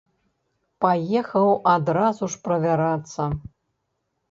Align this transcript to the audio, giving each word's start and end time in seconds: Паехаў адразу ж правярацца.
Паехаў 0.85 1.47
адразу 1.75 2.23
ж 2.35 2.41
правярацца. 2.49 3.31